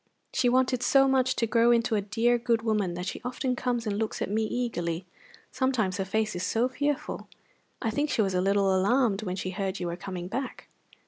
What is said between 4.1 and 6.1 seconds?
at me eagerly. Sometimes her